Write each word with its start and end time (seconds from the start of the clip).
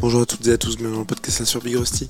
Bonjour 0.00 0.22
à 0.22 0.26
toutes 0.26 0.46
et 0.46 0.52
à 0.52 0.56
tous, 0.56 0.78
bienvenue 0.78 0.94
dans 0.94 1.00
le 1.00 1.06
podcast 1.06 1.44
sur 1.44 1.60
Big 1.60 1.76
Rusty. 1.76 2.08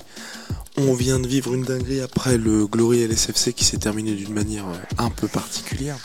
On 0.77 0.93
vient 0.93 1.19
de 1.19 1.27
vivre 1.27 1.53
une 1.53 1.63
dinguerie 1.63 1.99
après 1.99 2.37
le 2.37 2.65
Glory 2.65 3.05
LSFC 3.05 3.51
qui 3.51 3.65
s'est 3.65 3.79
terminé 3.79 4.13
d'une 4.13 4.33
manière 4.33 4.65
euh, 4.65 4.77
un 4.97 5.09
peu 5.09 5.27
particulière. 5.27 5.97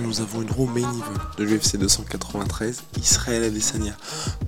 Nous 0.00 0.20
avons 0.20 0.42
une 0.42 0.50
roue 0.50 0.66
main 0.66 0.92
de 1.38 1.44
l'UFC 1.44 1.76
293, 1.76 2.82
Israël 3.00 3.44
Adesanya 3.44 3.96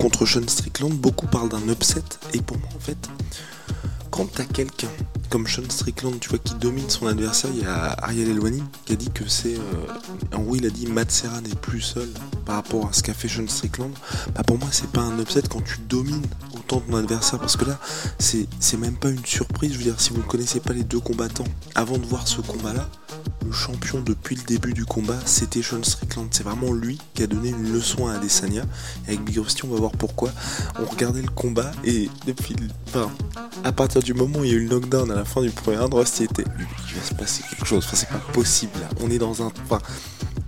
contre 0.00 0.26
Sean 0.26 0.48
Strickland. 0.48 0.94
Beaucoup 0.94 1.28
parlent 1.28 1.48
d'un 1.48 1.68
upset 1.68 2.02
et 2.34 2.42
pour 2.42 2.58
moi 2.58 2.70
en 2.74 2.80
fait, 2.80 2.98
quand 4.16 4.32
t'as 4.32 4.44
quelqu'un 4.44 4.88
comme 5.28 5.46
Sean 5.46 5.68
Strickland, 5.68 6.18
tu 6.20 6.30
vois, 6.30 6.38
qui 6.38 6.54
domine 6.54 6.88
son 6.88 7.06
adversaire, 7.06 7.50
il 7.54 7.62
y 7.62 7.66
a 7.66 7.94
Ariel 8.02 8.30
Elwani 8.30 8.62
qui 8.86 8.94
a 8.94 8.96
dit 8.96 9.10
que 9.10 9.28
c'est. 9.28 9.56
Euh, 9.56 10.34
en 10.34 10.40
gros, 10.40 10.56
il 10.56 10.64
a 10.64 10.70
dit 10.70 10.86
Matt 10.86 11.12
n'est 11.42 11.54
plus 11.56 11.82
seul 11.82 12.08
par 12.46 12.54
rapport 12.54 12.88
à 12.88 12.92
ce 12.92 13.02
qu'a 13.02 13.12
fait 13.12 13.28
Sean 13.28 13.46
Strickland. 13.46 13.90
Bah, 14.34 14.42
pour 14.42 14.58
moi, 14.58 14.68
c'est 14.70 14.90
pas 14.90 15.02
un 15.02 15.18
upset 15.18 15.42
quand 15.50 15.62
tu 15.62 15.78
domines 15.86 16.24
autant 16.54 16.80
ton 16.80 16.96
adversaire 16.96 17.38
parce 17.38 17.56
que 17.56 17.66
là, 17.66 17.78
c'est 18.18 18.76
même 18.78 18.96
pas 18.96 19.10
une 19.10 19.24
surprise. 19.26 19.72
Je 19.72 19.78
veux 19.78 19.84
dire, 19.84 20.00
si 20.00 20.10
vous 20.10 20.18
ne 20.18 20.26
connaissez 20.26 20.60
pas 20.60 20.72
les 20.72 20.84
deux 20.84 21.00
combattants, 21.00 21.44
avant 21.74 21.98
de 21.98 22.06
voir 22.06 22.26
ce 22.26 22.40
combat-là, 22.40 22.88
le 23.46 23.52
champion 23.52 24.00
depuis 24.00 24.36
le 24.36 24.42
début 24.42 24.72
du 24.72 24.84
combat, 24.84 25.18
c'était 25.24 25.62
Sean 25.62 25.82
Strickland. 25.82 26.28
C'est 26.30 26.42
vraiment 26.42 26.72
lui 26.72 26.98
qui 27.14 27.22
a 27.22 27.26
donné 27.26 27.50
une 27.50 27.72
leçon 27.72 28.06
à 28.06 28.14
Adesanya. 28.14 28.64
Et 29.06 29.12
avec 29.12 29.24
Big 29.24 29.38
Rusty, 29.38 29.64
on 29.64 29.68
va 29.68 29.76
voir 29.76 29.92
pourquoi. 29.92 30.30
On 30.80 30.84
regardait 30.84 31.22
le 31.22 31.30
combat 31.30 31.70
et 31.84 32.10
depuis. 32.26 32.56
Enfin, 32.88 33.10
à 33.64 33.72
partir 33.72 34.02
du 34.02 34.14
moment 34.14 34.40
où 34.40 34.44
il 34.44 34.50
y 34.50 34.54
a 34.54 34.56
eu 34.56 34.66
le 34.66 34.68
knockdown 34.68 35.10
à 35.10 35.14
la 35.14 35.24
fin 35.24 35.42
du 35.42 35.50
premier 35.50 35.78
round, 35.78 35.94
Rusty 35.94 36.24
était. 36.24 36.44
Il 36.58 36.94
va 36.94 37.06
se 37.06 37.14
passer 37.14 37.42
quelque 37.48 37.66
chose. 37.66 37.84
Enfin, 37.86 37.96
c'est 37.96 38.08
pas 38.08 38.32
possible. 38.32 38.80
On 39.00 39.10
est 39.10 39.18
dans 39.18 39.42
un. 39.42 39.52
Enfin, 39.64 39.80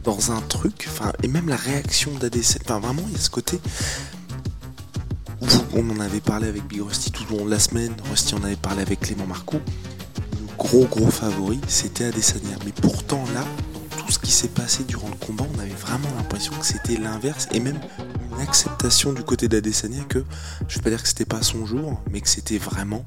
dans 0.05 0.33
un 0.33 0.41
truc. 0.43 0.89
Enfin, 0.91 1.13
et 1.23 1.29
même 1.29 1.49
la 1.49 1.57
réaction 1.57 2.11
d'Adesanya. 2.19 2.65
Enfin, 2.65 2.81
vraiment, 2.81 3.03
il 3.07 3.13
y 3.13 3.17
a 3.17 3.21
ce 3.21 3.31
côté. 3.31 3.61
On 5.75 5.89
en 5.91 6.01
avait 6.01 6.21
parlé 6.21 6.49
avec 6.49 6.67
Big 6.67 6.83
Rusty 6.83 7.13
tout 7.13 7.25
au 7.33 7.39
long 7.39 7.45
de 7.45 7.51
la 7.51 7.61
semaine. 7.61 7.95
Rusty 8.11 8.35
en 8.35 8.43
avait 8.43 8.57
parlé 8.57 8.83
avec 8.83 9.01
Clément 9.01 9.27
Marcoux 9.27 9.61
gros 10.59 10.85
gros 10.87 11.11
favori, 11.11 11.61
c'était 11.69 12.05
Adesanya. 12.05 12.57
Mais 12.67 12.73
pourtant 12.73 13.25
là, 13.33 13.45
dans 13.97 14.05
tout 14.05 14.13
ce 14.13 14.19
qui 14.19 14.33
s'est 14.33 14.49
passé 14.49 14.85
durant 14.85 15.09
le 15.09 15.15
combat, 15.15 15.45
on 15.55 15.59
avait 15.61 15.71
vraiment 15.71 16.09
l'impression 16.17 16.53
que 16.59 16.67
c'était 16.67 16.97
l'inverse 16.97 17.49
et 17.53 17.61
même 17.61 17.79
une 18.33 18.41
acceptation 18.41 19.13
du 19.13 19.23
côté 19.23 19.49
d'Adesanya 19.49 20.03
que 20.09 20.25
je 20.69 20.77
vais 20.77 20.83
pas 20.83 20.91
dire 20.91 21.03
que 21.03 21.09
c'était 21.09 21.25
pas 21.25 21.43
son 21.43 21.65
jour, 21.65 22.03
mais 22.11 22.21
que 22.21 22.29
c'était 22.29 22.59
vraiment 22.59 23.07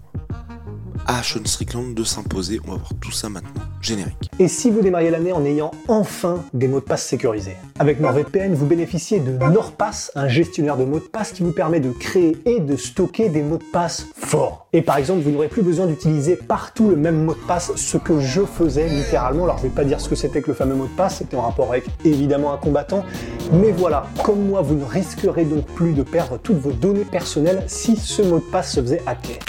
à 1.08 1.22
Strickland 1.24 1.94
de 1.94 2.04
s'imposer. 2.04 2.60
On 2.66 2.72
va 2.72 2.78
voir 2.78 2.92
tout 3.00 3.12
ça 3.12 3.30
maintenant. 3.30 3.62
Générique. 3.82 4.30
Et 4.40 4.48
si 4.48 4.70
vous 4.70 4.82
démarriez 4.82 5.10
l'année 5.10 5.32
en 5.32 5.44
ayant 5.44 5.72
enfin 5.88 6.44
des 6.54 6.68
mots 6.68 6.80
de 6.80 6.86
passe 6.86 7.06
sécurisés? 7.06 7.56
Avec 7.80 8.00
NordVPN, 8.00 8.54
vous 8.54 8.66
bénéficiez 8.66 9.20
de 9.20 9.32
NordPass, 9.32 10.12
un 10.16 10.28
gestionnaire 10.28 10.78
de 10.78 10.86
mots 10.86 11.00
de 11.00 11.06
passe 11.06 11.32
qui 11.32 11.44
vous 11.44 11.52
permet 11.52 11.80
de 11.80 11.92
créer 11.92 12.38
et 12.46 12.60
de 12.60 12.76
stocker 12.76 13.30
des 13.30 13.42
mots 13.42 13.58
de 13.58 13.64
passe 13.72 14.06
forts. 14.16 14.68
Et 14.74 14.82
par 14.82 14.98
exemple, 14.98 15.22
vous 15.22 15.32
n'aurez 15.32 15.48
plus 15.48 15.64
besoin 15.64 15.88
d'utiliser 15.88 16.36
partout 16.36 16.90
le 16.90 16.96
même 16.96 17.24
mot 17.24 17.34
de 17.34 17.40
passe, 17.48 17.76
ce 17.76 17.98
que 17.98 18.20
je 18.20 18.42
faisais 18.42 18.88
littéralement. 18.88 19.46
Alors 19.46 19.58
je 19.58 19.64
vais 19.64 19.70
pas 19.70 19.84
dire 19.84 20.00
ce 20.00 20.10
que 20.10 20.16
c'était 20.16 20.42
que 20.42 20.50
le 20.50 20.54
fameux 20.54 20.76
mot 20.76 20.86
de 20.86 20.96
passe, 20.96 21.18
c'était 21.18 21.38
en 21.38 21.42
rapport 21.42 21.70
avec 21.70 21.86
évidemment 22.06 22.54
un 22.54 22.58
combattant. 22.58 23.04
Mais 23.52 23.72
voilà, 23.72 24.08
comme 24.24 24.46
moi, 24.46 24.62
vous 24.62 24.76
ne 24.76 24.86
risquerez 24.86 25.46
donc 25.46 25.66
plus 25.66 25.94
de 25.94 26.04
perdre 26.04 26.38
toutes 26.38 26.58
vos 26.58 26.72
données 26.72 27.06
personnelles 27.06 27.64
si 27.68 27.96
ce 27.96 28.22
mot 28.22 28.38
de 28.38 28.44
passe 28.44 28.74
se 28.74 28.82
faisait 28.82 29.02
hacker. 29.06 29.40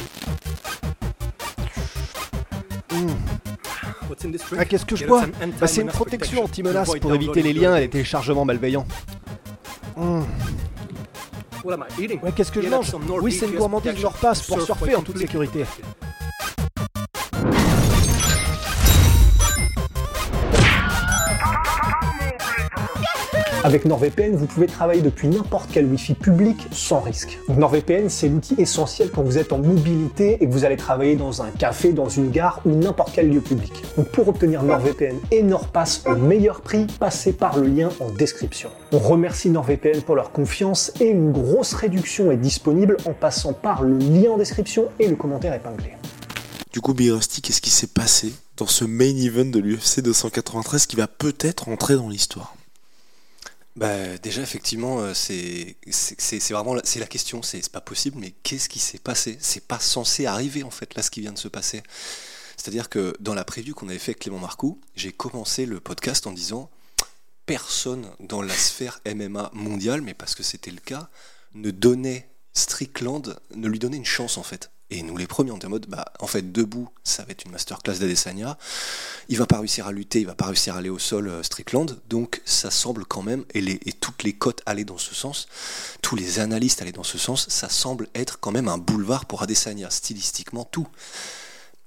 Ah, 4.59 4.65
qu'est-ce 4.65 4.87
que 4.87 4.97
je 4.97 5.07
bois 5.07 5.25
bah, 5.61 5.67
C'est 5.67 5.81
une 5.81 5.89
protection 5.89 6.45
anti-menace 6.45 6.93
pour 7.01 7.15
éviter 7.15 7.43
les 7.43 7.53
liens 7.53 7.77
et 7.77 7.81
les 7.81 7.91
téléchargements 7.91 8.45
malveillants. 8.45 8.87
Mmh. 9.97 10.23
Ouais, 11.65 12.33
qu'est-ce 12.35 12.51
que 12.53 12.61
je 12.61 12.69
mange 12.69 12.95
Oui, 13.21 13.33
c'est 13.33 13.47
une 13.47 13.57
gourmandise 13.57 14.01
Norpass 14.03 14.43
pour 14.43 14.61
surfer 14.61 14.97
en 14.97 15.03
toute 15.03 15.19
sécurité. 15.19 15.65
Avec 23.73 23.87
NordVPN, 23.87 24.37
vous 24.37 24.45
pouvez 24.45 24.67
travailler 24.67 25.01
depuis 25.01 25.29
n'importe 25.29 25.71
quel 25.73 25.87
Wi-Fi 25.87 26.13
public 26.13 26.69
sans 26.73 27.01
risque. 27.01 27.39
NordVPN, 27.49 28.11
c'est 28.11 28.29
l'outil 28.29 28.55
essentiel 28.59 29.11
quand 29.11 29.23
vous 29.23 29.39
êtes 29.39 29.51
en 29.51 29.57
mobilité 29.57 30.35
et 30.35 30.47
que 30.47 30.53
vous 30.53 30.67
allez 30.67 30.77
travailler 30.77 31.17
dans 31.17 31.41
un 31.41 31.49
café, 31.49 31.95
dans 31.95 32.11
une 32.11 32.31
gare 32.31 32.61
ou 32.67 32.73
n'importe 32.73 33.13
quel 33.15 33.31
lieu 33.31 33.41
public. 33.41 33.73
Donc 33.97 34.09
pour 34.09 34.29
obtenir 34.29 34.63
NordVPN 34.63 35.17
et 35.31 35.43
NordPass 35.43 36.03
au 36.05 36.17
meilleur 36.17 36.61
prix, 36.61 36.87
passez 37.01 37.33
par 37.33 37.59
le 37.59 37.67
lien 37.67 37.89
en 38.01 38.11
description. 38.11 38.69
On 38.93 38.99
remercie 38.99 39.49
NordVPN 39.49 40.03
pour 40.03 40.17
leur 40.17 40.33
confiance 40.33 40.93
et 41.01 41.07
une 41.07 41.33
grosse 41.33 41.73
réduction 41.73 42.31
est 42.31 42.37
disponible 42.37 42.99
en 43.07 43.15
passant 43.15 43.55
par 43.55 43.85
le 43.85 43.97
lien 43.97 44.33
en 44.33 44.37
description 44.37 44.89
et 44.99 45.09
le 45.09 45.17
commentaire 45.17 45.55
épinglé. 45.55 45.93
Du 46.75 46.83
coup, 46.83 46.93
Rusty, 46.93 47.41
qu'est-ce 47.41 47.63
qui 47.63 47.71
s'est 47.71 47.87
passé 47.87 48.35
dans 48.59 48.67
ce 48.67 48.85
main 48.85 49.17
event 49.17 49.47
de 49.47 49.61
l'UFC 49.61 50.03
293 50.03 50.85
qui 50.85 50.97
va 50.97 51.07
peut-être 51.07 51.71
entrer 51.71 51.95
dans 51.95 52.11
l'histoire? 52.11 52.55
Bah, 53.77 54.19
déjà, 54.19 54.43
effectivement, 54.43 55.01
euh, 55.01 55.15
c'est 55.15 55.77
vraiment 56.51 56.77
c'est 56.85 57.01
la 57.01 57.07
question. 57.07 57.43
C'est 57.43 57.71
pas 57.71 57.81
possible, 57.81 58.19
mais 58.19 58.33
qu'est-ce 58.43 58.69
qui 58.69 58.79
s'est 58.79 58.99
passé? 58.99 59.39
C'est 59.41 59.67
pas 59.67 59.81
censé 59.81 60.27
arriver, 60.27 60.63
en 60.63 60.71
fait, 60.71 60.95
là, 60.95 61.03
ce 61.03 61.11
qui 61.11 61.21
vient 61.21 61.33
de 61.33 61.39
se 61.39 61.49
passer. 61.49 61.83
C'est-à-dire 62.57 62.89
que 62.89 63.17
dans 63.21 63.35
la 63.35 63.45
preview 63.45 63.75
qu'on 63.75 63.89
avait 63.89 63.99
fait 63.99 64.13
avec 64.13 64.21
Clément 64.21 64.39
Marcoux, 64.39 64.81
j'ai 64.95 65.13
commencé 65.13 65.67
le 65.67 65.81
podcast 65.81 66.27
en 66.27 66.33
disant 66.33 66.71
personne 67.47 68.11
dans 68.21 68.43
la 68.43 68.55
sphère 68.55 69.01
MMA 69.07 69.51
mondiale, 69.55 70.03
mais 70.03 70.15
parce 70.15 70.35
que 70.35 70.43
c'était 70.43 70.71
le 70.71 70.81
cas, 70.81 71.09
ne 71.55 71.71
donnait 71.71 72.29
Strickland, 72.53 73.41
ne 73.55 73.69
lui 73.69 73.79
donnait 73.79 73.97
une 73.97 74.05
chance, 74.05 74.37
en 74.37 74.43
fait. 74.43 74.71
Et 74.95 75.03
nous, 75.03 75.17
les 75.17 75.27
premiers, 75.27 75.53
on 75.53 75.57
était 75.57 75.65
en 75.65 75.71
mode, 75.71 75.87
bah, 75.89 76.05
en 76.21 76.27
fait, 76.27 76.53
debout, 76.53 76.87
ça 77.03 77.25
va 77.25 77.31
être 77.31 77.47
une 77.47 77.53
masterclass 77.53 77.95
d'Adesanya. 77.95 78.59
Il 79.31 79.39
va 79.39 79.47
pas 79.47 79.57
réussir 79.57 79.87
à 79.87 79.93
lutter, 79.93 80.21
il 80.21 80.27
va 80.27 80.35
pas 80.35 80.45
réussir 80.45 80.75
à 80.75 80.79
aller 80.81 80.91
au 80.91 80.99
sol 80.99 81.29
euh, 81.29 81.43
Strickland. 81.43 81.99
Donc, 82.11 82.43
ça 82.45 82.71
semble 82.71 83.07
quand 83.07 83.23
même, 83.23 83.47
et, 83.55 83.63
les, 83.63 83.81
et 83.87 83.93
toutes 83.95 84.23
les 84.23 84.35
cotes 84.35 84.61
allaient 84.67 84.85
dans 84.85 84.99
ce 84.99 85.15
sens, 85.15 85.49
tous 86.03 86.15
les 86.15 86.41
analystes 86.41 86.83
allaient 86.83 86.93
dans 86.93 87.03
ce 87.05 87.17
sens, 87.17 87.49
ça 87.49 87.71
semble 87.71 88.07
être 88.15 88.39
quand 88.39 88.53
même 88.53 88.69
un 88.69 88.77
boulevard 88.77 89.25
pour 89.25 89.43
Adesanya, 89.43 89.89
stylistiquement, 89.89 90.65
tout. 90.65 90.89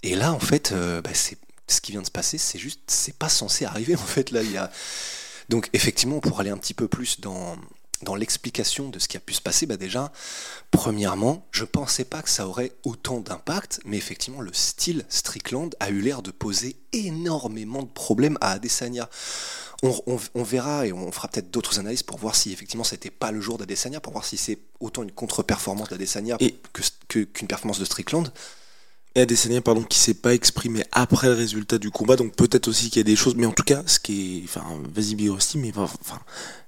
Et 0.02 0.16
là, 0.16 0.34
en 0.34 0.40
fait, 0.40 0.72
euh, 0.72 1.00
bah, 1.02 1.12
ce 1.14 1.82
qui 1.82 1.92
vient 1.92 2.02
de 2.02 2.08
se 2.08 2.12
passer, 2.12 2.40
c'est 2.40 2.58
juste, 2.58 2.80
c'est 2.88 3.16
pas 3.16 3.30
censé 3.30 3.66
arriver, 3.66 3.96
en 3.98 4.00
fait, 4.00 4.32
là, 4.32 4.42
il 4.42 4.52
y 4.52 4.58
a. 4.58 4.72
Donc, 5.48 5.70
effectivement, 5.74 6.22
pour 6.22 6.40
aller 6.40 6.50
un 6.50 6.58
petit 6.58 6.74
peu 6.74 6.88
plus 6.88 7.22
dans, 7.22 7.56
dans 8.02 8.16
l'explication 8.16 8.90
de 8.90 9.00
ce 9.00 9.08
qui 9.08 9.18
a 9.18 9.20
pu 9.20 9.34
se 9.34 9.42
passer, 9.42 9.66
bah 9.66 9.78
déjà, 9.78 10.12
premièrement, 10.72 11.48
je 11.52 11.62
ne 11.62 11.68
pensais 11.68 12.06
pas 12.06 12.22
que 12.22 12.30
ça 12.30 12.48
aurait 12.48 12.72
autant 12.84 13.20
d'impact, 13.20 13.80
mais 13.86 13.98
effectivement, 13.98 14.42
le 14.42 14.54
style 14.54 15.06
Strickland 15.10 15.76
a 15.80 15.90
eu 15.90 16.02
l'air 16.02 16.22
de 16.22 16.32
poser 16.32 16.76
énormément 16.94 17.84
de 17.84 17.88
problèmes 17.88 18.38
à 18.42 18.52
Adesanya. 18.52 19.10
On, 19.84 20.44
verra 20.44 20.88
et 20.88 20.94
on 20.94 21.12
fera 21.12 21.28
peut-être 21.28 21.52
d'autres 21.52 21.80
analyses 21.80 22.02
pour 22.02 22.18
voir 22.18 22.36
si 22.36 22.52
effectivement 22.52 22.84
c'était 22.84 23.12
pas 23.12 23.32
le 23.32 23.40
jour 23.40 23.58
d'Adesanya, 23.58 24.00
pour 24.00 24.14
voir 24.14 24.26
si 24.26 24.36
c'est 24.36 24.58
autant 24.80 25.04
une 25.04 25.12
contre-performance 25.12 25.90
d'Adesanya 25.90 26.38
qu'une 26.38 27.28
que, 27.28 27.46
performance 27.46 27.78
de 27.80 27.86
Strickland 27.86 28.32
et 29.16 29.22
Adesanya 29.22 29.62
pardon 29.62 29.84
qui 29.84 29.98
s'est 29.98 30.14
pas 30.14 30.34
exprimé 30.34 30.84
après 30.92 31.28
le 31.28 31.34
résultat 31.34 31.78
du 31.78 31.90
combat 31.90 32.16
donc 32.16 32.36
peut-être 32.36 32.68
aussi 32.68 32.90
qu'il 32.90 33.00
y 33.00 33.02
a 33.02 33.04
des 33.04 33.16
choses 33.16 33.36
mais 33.36 33.46
en 33.46 33.52
tout 33.52 33.64
cas 33.64 33.82
ce 33.86 34.00
qui 34.00 34.40
est 34.40 34.44
enfin 34.44 34.64
vas-y 34.94 35.16
Birosti 35.16 35.58
mais 35.58 35.72
enfin 35.76 36.20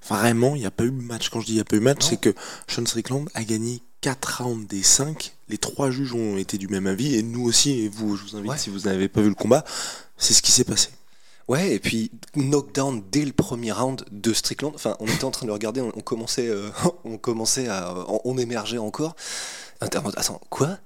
vraiment 0.08 0.56
il 0.56 0.60
n'y 0.60 0.66
a 0.66 0.72
pas 0.72 0.86
eu 0.86 0.92
de 0.92 1.02
match. 1.02 1.30
Quand 1.30 1.42
je 1.42 1.46
dis 1.46 1.52
il 1.54 1.56
n'y 1.56 1.62
a 1.62 1.66
pas 1.66 1.76
eu 1.76 1.80
de 1.80 1.84
match 1.84 2.06
c'est 2.10 2.20
que 2.20 2.34
Sean 2.68 2.86
Strickland 2.86 3.28
a 3.34 3.44
gagné 3.44 3.82
4 4.02 4.44
rounds 4.44 4.68
des 4.68 4.84
5 4.84 5.34
les 5.50 5.58
trois 5.58 5.92
juges 5.92 6.14
ont 6.14 6.38
été 6.38 6.58
du 6.58 6.68
même 6.68 6.88
avis 6.88 7.16
et 7.16 7.24
nous 7.24 7.44
aussi 7.44 7.80
et 7.80 7.90
vous 7.90 8.16
je 8.16 8.24
vous 8.24 8.36
invite 8.38 8.58
si 8.58 8.70
vous 8.70 8.82
n'avez 8.82 9.08
pas 9.08 9.22
vu 9.22 9.30
le 9.30 9.36
combat 9.36 9.64
c'est 10.18 10.34
ce 10.34 10.42
qui 10.42 10.52
s'est 10.52 10.64
passé. 10.64 10.90
Ouais, 11.48 11.74
et 11.74 11.80
puis 11.80 12.12
knockdown 12.36 13.02
dès 13.10 13.24
le 13.24 13.32
premier 13.32 13.72
round 13.72 14.04
de 14.12 14.34
Strickland. 14.34 14.74
Enfin, 14.76 14.98
on 15.00 15.08
était 15.08 15.24
en 15.24 15.32
train 15.32 15.46
de 15.46 15.48
le 15.48 15.54
regarder, 15.54 15.80
on, 15.80 15.92
commençait, 16.02 16.50
euh, 16.50 16.70
on 17.06 17.18
commençait 17.18 17.70
à, 17.70 17.94
on, 18.26 18.38
émergeait 18.38 18.78
encore. 18.78 19.16
Attends, 19.80 20.04
quoi? 20.50 20.78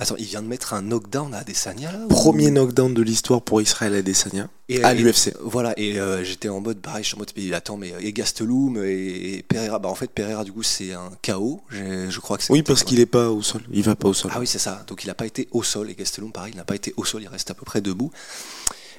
Attends, 0.00 0.16
il 0.18 0.24
vient 0.24 0.40
de 0.42 0.46
mettre 0.48 0.72
un 0.74 0.82
knockdown 0.82 1.34
à 1.34 1.38
Adesanya 1.38 1.92
ou- 2.04 2.08
Premier 2.08 2.50
knockdown 2.50 2.94
de 2.94 3.02
l'histoire 3.02 3.42
pour 3.42 3.60
Israël 3.60 3.94
Adesanya 3.94 4.48
Et- 4.68 4.82
à 4.82 4.94
l'UFC. 4.94 5.34
Voilà, 5.42 5.74
et 5.78 6.00
euh, 6.00 6.24
j'étais 6.24 6.48
en 6.48 6.60
mode, 6.60 6.78
pareil, 6.80 7.02
je 7.04 7.08
suis 7.08 7.16
en 7.16 7.18
mode, 7.18 7.30
mais 7.36 7.52
attends, 7.52 7.76
mais 7.76 7.92
et 8.00 8.12
Gastelum 8.12 8.82
et, 8.82 9.34
et 9.34 9.42
Pereira, 9.42 9.78
bah 9.78 9.90
en 9.90 9.94
fait, 9.94 10.10
Pereira, 10.10 10.42
du 10.44 10.52
coup, 10.52 10.62
c'est 10.62 10.92
un 10.94 11.10
KO, 11.22 11.60
je, 11.68 12.08
je 12.08 12.20
crois 12.20 12.38
que 12.38 12.44
c'est. 12.44 12.52
Oui, 12.52 12.62
parce 12.62 12.82
qu'il 12.82 12.98
est 12.98 13.06
pas 13.06 13.28
au 13.30 13.42
sol. 13.42 13.62
Il 13.70 13.82
va 13.82 13.94
pas 13.94 14.08
au 14.08 14.14
sol. 14.14 14.30
Ah 14.34 14.40
oui, 14.40 14.46
c'est 14.46 14.58
ça. 14.58 14.82
Donc 14.86 15.04
il 15.04 15.06
n'a 15.08 15.14
pas 15.14 15.26
été 15.26 15.48
au 15.50 15.62
sol. 15.62 15.90
Et 15.90 15.94
Gastelum, 15.94 16.32
pareil, 16.32 16.52
il 16.54 16.56
n'a 16.56 16.64
pas 16.64 16.74
été 16.76 16.94
au 16.96 17.04
sol. 17.04 17.22
Il 17.22 17.28
reste 17.28 17.50
à 17.50 17.54
peu 17.54 17.64
près 17.66 17.80
debout. 17.82 18.10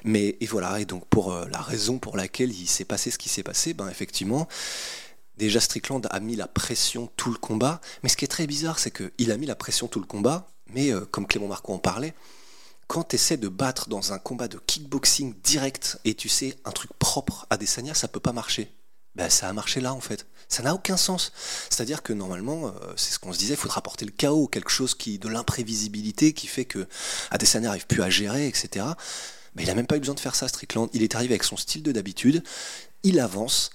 Mais 0.04 0.36
et 0.40 0.46
voilà. 0.46 0.78
Et 0.80 0.84
donc 0.84 1.04
pour 1.08 1.32
euh, 1.32 1.46
la 1.52 1.60
raison 1.60 1.98
pour 1.98 2.16
laquelle 2.16 2.52
il 2.52 2.66
s'est 2.68 2.84
passé 2.84 3.10
ce 3.10 3.18
qui 3.18 3.28
s'est 3.28 3.42
passé, 3.42 3.74
ben 3.74 3.88
effectivement, 3.88 4.46
déjà 5.38 5.58
Strickland 5.60 6.06
a 6.10 6.20
mis 6.20 6.36
la 6.36 6.46
pression 6.46 7.10
tout 7.16 7.30
le 7.30 7.38
combat. 7.38 7.80
Mais 8.04 8.08
ce 8.08 8.16
qui 8.16 8.24
est 8.24 8.28
très 8.28 8.46
bizarre, 8.46 8.78
c'est 8.78 8.92
qu'il 8.92 9.30
a 9.32 9.36
mis 9.36 9.46
la 9.46 9.56
pression 9.56 9.88
tout 9.88 9.98
le 10.00 10.06
combat. 10.06 10.48
Mais 10.74 10.92
euh, 10.92 11.04
comme 11.10 11.26
Clément 11.26 11.48
Marco 11.48 11.72
en 11.72 11.78
parlait, 11.78 12.14
quand 12.86 13.04
tu 13.04 13.16
essaies 13.16 13.36
de 13.36 13.48
battre 13.48 13.88
dans 13.88 14.12
un 14.12 14.18
combat 14.18 14.48
de 14.48 14.58
kickboxing 14.58 15.34
direct 15.42 15.98
et 16.04 16.14
tu 16.14 16.28
sais 16.28 16.56
un 16.64 16.72
truc 16.72 16.90
propre 16.98 17.46
à 17.50 17.56
Desania, 17.56 17.94
ça 17.94 18.08
peut 18.08 18.20
pas 18.20 18.32
marcher. 18.32 18.70
Ben, 19.14 19.28
ça 19.28 19.48
a 19.48 19.52
marché 19.52 19.80
là 19.80 19.92
en 19.92 20.00
fait. 20.00 20.26
Ça 20.48 20.62
n'a 20.62 20.74
aucun 20.74 20.96
sens. 20.96 21.32
C'est-à-dire 21.70 22.02
que 22.02 22.12
normalement, 22.12 22.68
euh, 22.68 22.70
c'est 22.96 23.12
ce 23.12 23.18
qu'on 23.18 23.32
se 23.32 23.38
disait, 23.38 23.54
il 23.54 23.58
faudra 23.58 23.78
apporter 23.78 24.04
le 24.04 24.10
chaos, 24.10 24.46
quelque 24.48 24.70
chose 24.70 24.94
qui 24.94 25.18
de 25.18 25.28
l'imprévisibilité 25.28 26.32
qui 26.32 26.46
fait 26.46 26.64
que 26.64 26.86
Adesanya 27.30 27.68
n'arrive 27.68 27.86
plus 27.86 28.02
à 28.02 28.10
gérer, 28.10 28.46
etc. 28.46 28.86
Mais 29.54 29.64
il 29.64 29.70
a 29.70 29.74
même 29.74 29.86
pas 29.86 29.96
eu 29.96 30.00
besoin 30.00 30.14
de 30.14 30.20
faire 30.20 30.34
ça, 30.34 30.48
Strickland. 30.48 30.88
Il 30.92 31.02
est 31.02 31.14
arrivé 31.14 31.34
avec 31.34 31.44
son 31.44 31.56
style 31.56 31.82
de 31.82 31.92
d'habitude. 31.92 32.42
Il 33.02 33.20
avance, 33.20 33.70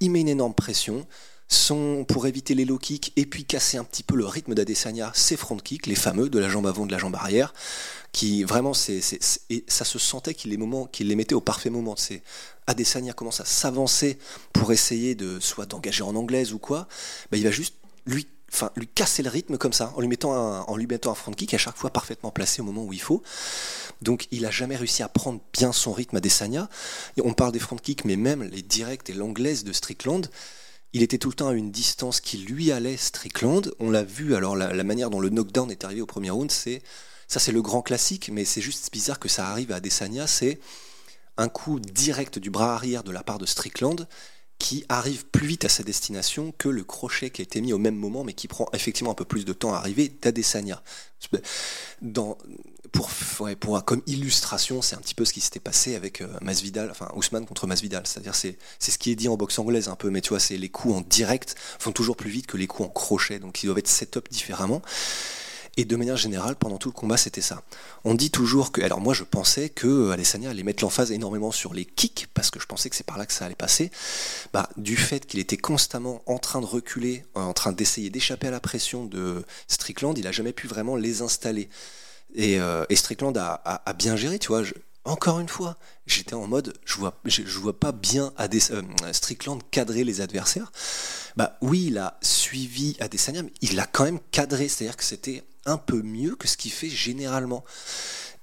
il 0.00 0.10
met 0.10 0.20
une 0.20 0.28
énorme 0.28 0.54
pression. 0.54 1.06
Son, 1.48 2.04
pour 2.08 2.26
éviter 2.26 2.54
les 2.54 2.64
low 2.64 2.78
kicks 2.78 3.12
et 3.16 3.26
puis 3.26 3.44
casser 3.44 3.76
un 3.76 3.84
petit 3.84 4.02
peu 4.02 4.16
le 4.16 4.24
rythme 4.24 4.54
d'Adesanya, 4.54 5.12
ses 5.14 5.36
front 5.36 5.58
kicks, 5.58 5.86
les 5.86 5.94
fameux 5.94 6.30
de 6.30 6.38
la 6.38 6.48
jambe 6.48 6.66
avant, 6.66 6.86
de 6.86 6.92
la 6.92 6.98
jambe 6.98 7.14
arrière, 7.14 7.52
qui 8.12 8.42
vraiment, 8.44 8.74
c'est, 8.74 9.00
ça 9.00 9.84
se 9.84 9.98
sentait 9.98 10.34
qu'il 10.34 10.50
les, 10.50 11.14
mettait 11.14 11.34
au 11.34 11.40
parfait 11.40 11.70
moment. 11.70 11.94
C'est 11.96 12.22
Adesanya 12.66 13.12
commence 13.12 13.40
à 13.40 13.44
s'avancer 13.44 14.18
pour 14.52 14.72
essayer 14.72 15.14
de 15.14 15.40
soit 15.40 15.66
d'engager 15.66 16.02
en 16.02 16.14
anglaise 16.14 16.52
ou 16.52 16.58
quoi, 16.58 16.88
bah, 17.30 17.38
il 17.38 17.44
va 17.44 17.50
juste 17.50 17.74
lui, 18.06 18.26
enfin, 18.52 18.70
lui 18.76 18.86
casser 18.86 19.22
le 19.22 19.30
rythme 19.30 19.58
comme 19.58 19.72
ça, 19.72 19.92
en 19.96 20.00
lui 20.00 20.08
mettant 20.08 20.34
un, 20.34 20.60
en 20.62 20.76
lui 20.76 20.86
mettant 20.86 21.10
un 21.10 21.14
front 21.14 21.32
kick 21.32 21.54
à 21.54 21.58
chaque 21.58 21.76
fois 21.76 21.90
parfaitement 21.90 22.30
placé 22.30 22.60
au 22.62 22.64
moment 22.64 22.84
où 22.84 22.92
il 22.92 23.00
faut. 23.00 23.22
Donc 24.02 24.26
il 24.30 24.44
a 24.46 24.50
jamais 24.50 24.76
réussi 24.76 25.02
à 25.02 25.08
prendre 25.08 25.40
bien 25.52 25.72
son 25.72 25.92
rythme 25.92 26.16
à 26.16 26.20
Desania. 26.20 26.68
On 27.22 27.32
parle 27.32 27.52
des 27.52 27.58
front 27.58 27.76
kicks, 27.76 28.04
mais 28.04 28.16
même 28.16 28.42
les 28.42 28.62
directs 28.62 29.08
et 29.10 29.14
l'anglaise 29.14 29.64
de 29.64 29.72
Strickland, 29.72 30.28
il 30.92 31.02
était 31.02 31.18
tout 31.18 31.28
le 31.28 31.34
temps 31.34 31.48
à 31.48 31.54
une 31.54 31.70
distance 31.70 32.20
qui 32.20 32.38
lui 32.38 32.70
allait 32.70 32.96
Strickland. 32.96 33.74
On 33.78 33.90
l'a 33.90 34.02
vu, 34.02 34.34
alors 34.34 34.56
la, 34.56 34.84
manière 34.84 35.10
dont 35.10 35.20
le 35.20 35.30
knockdown 35.30 35.70
est 35.70 35.84
arrivé 35.84 36.00
au 36.00 36.06
premier 36.06 36.30
round, 36.30 36.50
c'est 36.50 36.82
ça 37.28 37.40
c'est 37.40 37.52
le 37.52 37.62
grand 37.62 37.82
classique, 37.82 38.30
mais 38.32 38.44
c'est 38.44 38.60
juste 38.60 38.92
bizarre 38.92 39.18
que 39.18 39.28
ça 39.28 39.48
arrive 39.48 39.72
à 39.72 39.76
Adesanya, 39.76 40.26
c'est 40.26 40.60
un 41.38 41.48
coup 41.48 41.80
direct 41.80 42.38
du 42.38 42.50
bras 42.50 42.74
arrière 42.74 43.04
de 43.04 43.10
la 43.10 43.22
part 43.22 43.38
de 43.38 43.46
Strickland 43.46 44.06
qui 44.62 44.84
arrive 44.88 45.26
plus 45.26 45.48
vite 45.48 45.64
à 45.64 45.68
sa 45.68 45.82
destination 45.82 46.54
que 46.56 46.68
le 46.68 46.84
crochet 46.84 47.30
qui 47.30 47.42
a 47.42 47.44
été 47.44 47.60
mis 47.60 47.72
au 47.72 47.78
même 47.78 47.96
moment, 47.96 48.22
mais 48.22 48.32
qui 48.32 48.46
prend 48.46 48.68
effectivement 48.72 49.10
un 49.10 49.14
peu 49.14 49.24
plus 49.24 49.44
de 49.44 49.52
temps 49.52 49.74
à 49.74 49.78
arriver 49.78 50.08
d'Adesanya. 50.22 50.84
Dans, 52.00 52.38
pour, 52.92 53.10
ouais, 53.40 53.56
pour, 53.56 53.84
comme 53.84 54.02
illustration, 54.06 54.80
c'est 54.80 54.94
un 54.94 55.00
petit 55.00 55.16
peu 55.16 55.24
ce 55.24 55.32
qui 55.32 55.40
s'était 55.40 55.58
passé 55.58 55.96
avec 55.96 56.20
euh, 56.20 56.28
Masvidal, 56.42 56.92
enfin 56.92 57.10
Ousmane 57.16 57.44
contre 57.44 57.66
Masvidal. 57.66 58.06
C'est-à-dire, 58.06 58.36
c'est, 58.36 58.56
c'est 58.78 58.92
ce 58.92 58.98
qui 58.98 59.10
est 59.10 59.16
dit 59.16 59.28
en 59.28 59.36
boxe 59.36 59.58
anglaise 59.58 59.88
un 59.88 59.96
peu, 59.96 60.10
mais 60.10 60.20
tu 60.20 60.28
vois, 60.28 60.38
c'est 60.38 60.56
les 60.56 60.68
coups 60.68 60.94
en 60.94 61.00
direct 61.00 61.56
font 61.80 61.90
toujours 61.90 62.16
plus 62.16 62.30
vite 62.30 62.46
que 62.46 62.56
les 62.56 62.68
coups 62.68 62.88
en 62.88 62.92
crochet, 62.92 63.40
donc 63.40 63.64
ils 63.64 63.66
doivent 63.66 63.78
être 63.78 63.88
set-up 63.88 64.28
différemment. 64.30 64.80
Et 65.78 65.86
de 65.86 65.96
manière 65.96 66.18
générale, 66.18 66.56
pendant 66.56 66.76
tout 66.76 66.90
le 66.90 66.94
combat, 66.94 67.16
c'était 67.16 67.40
ça. 67.40 67.62
On 68.04 68.14
dit 68.14 68.30
toujours 68.30 68.72
que, 68.72 68.82
alors 68.82 69.00
moi 69.00 69.14
je 69.14 69.24
pensais 69.24 69.70
que 69.70 69.86
euh, 69.86 70.12
Adesanya 70.12 70.50
allait 70.50 70.62
mettre 70.64 70.82
l'emphase 70.84 71.12
énormément 71.12 71.50
sur 71.50 71.72
les 71.72 71.86
kicks, 71.86 72.28
parce 72.34 72.50
que 72.50 72.60
je 72.60 72.66
pensais 72.66 72.90
que 72.90 72.96
c'est 72.96 73.06
par 73.06 73.16
là 73.16 73.24
que 73.24 73.32
ça 73.32 73.46
allait 73.46 73.54
passer. 73.54 73.90
Bah, 74.52 74.68
du 74.76 74.96
fait 74.96 75.24
qu'il 75.24 75.40
était 75.40 75.56
constamment 75.56 76.22
en 76.26 76.38
train 76.38 76.60
de 76.60 76.66
reculer, 76.66 77.24
en 77.34 77.54
train 77.54 77.72
d'essayer 77.72 78.10
d'échapper 78.10 78.48
à 78.48 78.50
la 78.50 78.60
pression 78.60 79.06
de 79.06 79.44
Strickland, 79.66 80.16
il 80.18 80.26
a 80.26 80.32
jamais 80.32 80.52
pu 80.52 80.66
vraiment 80.66 80.94
les 80.94 81.22
installer. 81.22 81.70
Et, 82.34 82.60
euh, 82.60 82.84
Strickland 82.94 83.36
a, 83.38 83.92
bien 83.96 84.14
géré, 84.16 84.38
tu 84.38 84.48
vois. 84.48 84.62
encore 85.06 85.40
une 85.40 85.48
fois, 85.48 85.78
j'étais 86.06 86.34
en 86.34 86.46
mode, 86.46 86.74
je 86.84 86.96
vois, 86.98 87.18
je, 87.24 87.58
vois 87.58 87.78
pas 87.78 87.92
bien 87.92 88.34
euh, 88.40 88.82
Strickland 89.12 89.62
cadrer 89.70 90.04
les 90.04 90.20
adversaires. 90.20 90.70
Bah 91.36 91.56
oui, 91.62 91.86
il 91.86 91.96
a 91.96 92.18
suivi 92.20 92.94
Adesanya, 93.00 93.42
mais 93.42 93.52
il 93.62 93.74
l'a 93.74 93.86
quand 93.86 94.04
même 94.04 94.20
cadré, 94.32 94.68
c'est-à-dire 94.68 94.98
que 94.98 95.04
c'était 95.04 95.42
un 95.66 95.78
peu 95.78 96.02
mieux 96.02 96.36
que 96.36 96.48
ce 96.48 96.56
qu'il 96.56 96.72
fait 96.72 96.88
généralement. 96.88 97.64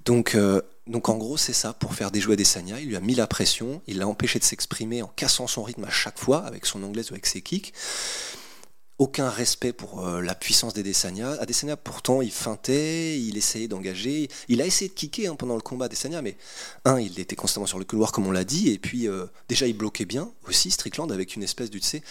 Donc, 0.06 0.36
euh, 0.36 0.62
donc 0.88 1.10
en 1.10 1.18
gros, 1.18 1.38
c'est 1.38 1.54
ça, 1.54 1.74
pour 1.74 1.94
faire 1.94 2.10
déjouer 2.12 2.34
Adesanya, 2.34 2.80
il 2.80 2.88
lui 2.88 2.96
a 2.96 3.00
mis 3.00 3.16
la 3.16 3.28
pression, 3.28 3.82
il 3.88 4.00
l'a 4.00 4.08
empêché 4.08 4.40
de 4.40 4.44
s'exprimer 4.44 5.02
en 5.02 5.08
cassant 5.08 5.48
son 5.48 5.64
rythme 5.64 5.84
à 5.84 5.90
chaque 5.90 6.18
fois, 6.18 6.40
avec 6.46 6.66
son 6.66 6.82
anglaise 6.84 7.12
ou 7.12 7.14
avec 7.14 7.26
ses 7.26 7.42
kicks. 7.42 7.74
Aucun 8.98 9.30
respect 9.30 9.72
pour 9.72 10.06
euh, 10.06 10.20
la 10.22 10.36
puissance 10.36 10.74
d'Adesanya. 10.74 11.32
Adesanya, 11.40 11.78
pourtant, 11.78 12.22
il 12.22 12.32
feintait, 12.32 13.18
il 13.18 13.38
essayait 13.38 13.70
d'engager. 13.70 14.28
Il 14.50 14.62
a 14.62 14.66
essayé 14.66 14.90
de 14.90 14.94
kicker 14.94 15.28
hein, 15.28 15.36
pendant 15.36 15.56
le 15.56 15.62
combat 15.62 15.86
Adesanya, 15.86 16.22
mais 16.22 16.36
un, 16.84 17.00
il 17.00 17.18
était 17.18 17.38
constamment 17.38 17.66
sur 17.66 17.80
le 17.80 17.86
couloir, 17.86 18.12
comme 18.12 18.28
on 18.28 18.32
l'a 18.32 18.44
dit, 18.44 18.70
et 18.72 18.78
puis 18.78 19.08
euh, 19.08 19.26
déjà, 19.48 19.68
il 19.68 19.78
bloquait 19.78 20.06
bien 20.06 20.32
aussi 20.48 20.70
Strickland 20.70 21.12
avec 21.12 21.36
une 21.36 21.44
espèce 21.44 21.70
du, 21.70 21.80
tu 21.80 21.88
sais, 21.88 22.04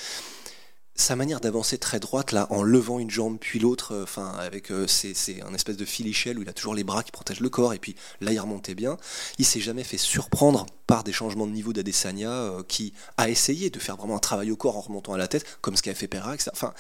sa 0.98 1.14
manière 1.14 1.40
d'avancer 1.40 1.78
très 1.78 2.00
droite 2.00 2.32
là 2.32 2.48
en 2.50 2.62
levant 2.62 2.98
une 2.98 3.10
jambe 3.10 3.38
puis 3.38 3.60
l'autre 3.60 3.94
euh, 3.94 4.02
enfin 4.02 4.34
avec 4.38 4.70
euh, 4.72 4.86
c'est 4.88 5.14
un 5.42 5.54
espèce 5.54 5.76
de 5.76 5.84
filichelle 5.84 6.38
où 6.38 6.42
il 6.42 6.48
a 6.48 6.52
toujours 6.52 6.74
les 6.74 6.84
bras 6.84 7.04
qui 7.04 7.12
protègent 7.12 7.40
le 7.40 7.48
corps 7.48 7.72
et 7.72 7.78
puis 7.78 7.94
là 8.20 8.32
il 8.32 8.38
remontait 8.38 8.74
bien. 8.74 8.96
Il 9.38 9.46
s'est 9.46 9.60
jamais 9.60 9.84
fait 9.84 9.96
surprendre 9.96 10.66
par 10.86 11.04
des 11.04 11.12
changements 11.12 11.46
de 11.46 11.52
niveau 11.52 11.72
d'Adesanya 11.72 12.30
euh, 12.30 12.62
qui 12.66 12.92
a 13.16 13.28
essayé 13.28 13.70
de 13.70 13.78
faire 13.78 13.96
vraiment 13.96 14.16
un 14.16 14.20
travail 14.20 14.50
au 14.50 14.56
corps 14.56 14.76
en 14.76 14.80
remontant 14.80 15.14
à 15.14 15.18
la 15.18 15.28
tête 15.28 15.46
comme 15.60 15.76
ce 15.76 15.82
qu'a 15.82 15.94
fait 15.94 16.08
Pereira 16.08 16.34
enfin 16.52 16.74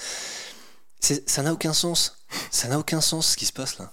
ça 1.00 1.42
n'a 1.44 1.52
aucun 1.52 1.72
sens. 1.72 2.18
Ça 2.50 2.66
n'a 2.66 2.78
aucun 2.78 3.00
sens 3.00 3.28
ce 3.28 3.36
qui 3.36 3.46
se 3.46 3.52
passe 3.52 3.78
là 3.78 3.92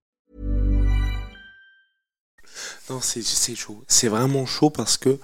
Non, 2.91 2.99
c'est 3.01 3.55
chaud. 3.55 3.83
C'est 3.87 4.09
vraiment 4.09 4.45
chaud 4.45 4.69
parce 4.69 4.97
que 4.97 5.17